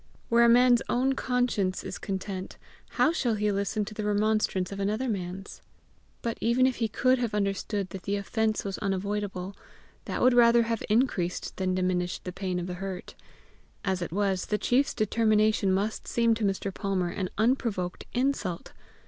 Where 0.29 0.43
a 0.43 0.49
man's 0.49 0.81
own 0.89 1.13
conscience 1.13 1.83
is 1.83 1.99
content, 1.99 2.57
how 2.97 3.11
shall 3.11 3.35
he 3.35 3.51
listen 3.51 3.85
to 3.85 3.93
the 3.93 4.03
remonstrance 4.03 4.71
of 4.71 4.79
another 4.79 5.07
man's! 5.07 5.61
But 6.23 6.39
even 6.41 6.65
if 6.65 6.77
he 6.77 6.87
could 6.87 7.19
have 7.19 7.35
understood 7.35 7.89
that 7.91 8.01
the 8.01 8.15
offence 8.15 8.65
was 8.65 8.79
unavoidable, 8.79 9.55
that 10.05 10.23
would 10.23 10.33
rather 10.33 10.63
have 10.63 10.81
increased 10.89 11.55
than 11.57 11.75
diminished 11.75 12.23
the 12.23 12.31
pain 12.33 12.57
of 12.57 12.65
the 12.65 12.73
hurt; 12.81 13.13
as 13.85 14.01
it 14.01 14.11
was, 14.11 14.47
the 14.47 14.57
chief's 14.57 14.95
determination 14.95 15.71
must 15.71 16.07
seem 16.07 16.33
to 16.33 16.43
Mr. 16.43 16.73
Palmer 16.73 17.09
an 17.11 17.29
unprovoked 17.37 18.05
insult! 18.11 18.71